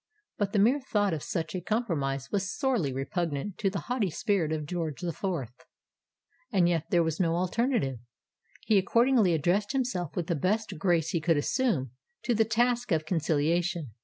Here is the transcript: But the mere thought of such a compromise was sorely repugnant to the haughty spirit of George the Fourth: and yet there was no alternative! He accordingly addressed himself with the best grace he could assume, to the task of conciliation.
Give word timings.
But 0.39 0.51
the 0.51 0.57
mere 0.57 0.81
thought 0.81 1.13
of 1.13 1.21
such 1.21 1.53
a 1.53 1.61
compromise 1.61 2.31
was 2.31 2.49
sorely 2.57 2.91
repugnant 2.91 3.59
to 3.59 3.69
the 3.69 3.81
haughty 3.81 4.09
spirit 4.09 4.51
of 4.51 4.65
George 4.65 4.99
the 5.01 5.13
Fourth: 5.13 5.53
and 6.51 6.67
yet 6.67 6.87
there 6.89 7.03
was 7.03 7.19
no 7.19 7.35
alternative! 7.35 7.99
He 8.65 8.79
accordingly 8.79 9.35
addressed 9.35 9.73
himself 9.73 10.15
with 10.15 10.25
the 10.25 10.33
best 10.33 10.79
grace 10.79 11.09
he 11.09 11.21
could 11.21 11.37
assume, 11.37 11.91
to 12.23 12.33
the 12.33 12.45
task 12.45 12.91
of 12.91 13.05
conciliation. 13.05 13.91